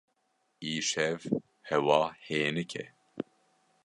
[0.71, 1.19] Îşev
[1.67, 2.85] hewa hênik e.